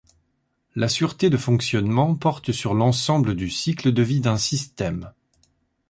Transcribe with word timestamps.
La 0.73 0.89
sûreté 0.89 1.29
de 1.29 1.37
fonctionnement 1.37 2.15
porte 2.15 2.51
sur 2.53 2.73
l’ensemble 2.73 3.35
du 3.35 3.51
cycle 3.51 3.91
de 3.91 4.01
vie 4.01 4.19
d’un 4.19 4.39
système. 4.39 5.13